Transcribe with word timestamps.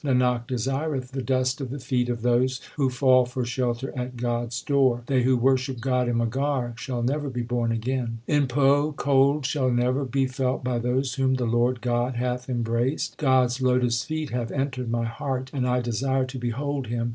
Nanak 0.03 0.47
desireth 0.47 1.11
the 1.11 1.21
dust 1.21 1.61
of 1.61 1.69
the 1.69 1.77
feet 1.77 2.09
of 2.09 2.23
those 2.23 2.59
who 2.75 2.89
fall 2.89 3.23
for 3.27 3.45
shelter 3.45 3.93
at 3.95 4.17
God 4.17 4.47
s 4.47 4.63
door. 4.63 5.03
They 5.05 5.21
who 5.21 5.37
worship 5.37 5.79
God 5.79 6.07
in 6.09 6.15
Maghar 6.17 6.75
shall 6.75 7.03
never 7.03 7.29
be 7.29 7.43
born 7.43 7.71
again. 7.71 8.17
In 8.25 8.47
Poh 8.47 8.93
cold 8.93 9.45
shall 9.45 9.69
never 9.69 10.03
be 10.03 10.25
felt 10.25 10.63
by 10.63 10.79
those 10.79 11.13
whom 11.13 11.35
the 11.35 11.45
Lord 11.45 11.81
God 11.81 12.15
hath 12.15 12.49
embraced. 12.49 13.15
God 13.17 13.43
s 13.51 13.61
lotus 13.61 14.01
feet 14.03 14.31
have 14.31 14.51
entered 14.51 14.89
my 14.89 15.05
heart, 15.05 15.51
and 15.53 15.67
I 15.67 15.81
desire 15.81 16.25
to 16.25 16.39
behold 16.39 16.87
Him. 16.87 17.09